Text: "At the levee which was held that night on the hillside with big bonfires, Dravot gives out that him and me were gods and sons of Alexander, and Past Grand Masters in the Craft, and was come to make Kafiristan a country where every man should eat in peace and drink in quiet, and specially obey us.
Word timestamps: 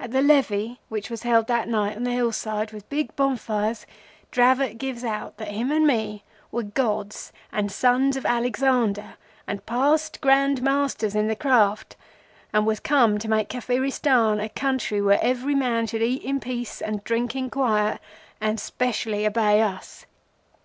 "At 0.00 0.10
the 0.10 0.22
levee 0.22 0.80
which 0.88 1.08
was 1.08 1.22
held 1.22 1.46
that 1.46 1.68
night 1.68 1.94
on 1.96 2.02
the 2.02 2.10
hillside 2.10 2.72
with 2.72 2.90
big 2.90 3.14
bonfires, 3.14 3.86
Dravot 4.32 4.76
gives 4.76 5.04
out 5.04 5.36
that 5.36 5.52
him 5.52 5.70
and 5.70 5.86
me 5.86 6.24
were 6.50 6.64
gods 6.64 7.32
and 7.52 7.70
sons 7.70 8.16
of 8.16 8.26
Alexander, 8.26 9.14
and 9.46 9.64
Past 9.66 10.20
Grand 10.20 10.62
Masters 10.62 11.14
in 11.14 11.28
the 11.28 11.36
Craft, 11.36 11.94
and 12.52 12.66
was 12.66 12.80
come 12.80 13.18
to 13.20 13.30
make 13.30 13.48
Kafiristan 13.48 14.40
a 14.44 14.48
country 14.48 15.00
where 15.00 15.20
every 15.22 15.54
man 15.54 15.86
should 15.86 16.02
eat 16.02 16.24
in 16.24 16.40
peace 16.40 16.82
and 16.82 17.04
drink 17.04 17.36
in 17.36 17.48
quiet, 17.48 18.00
and 18.40 18.58
specially 18.58 19.24
obey 19.24 19.62
us. 19.62 20.06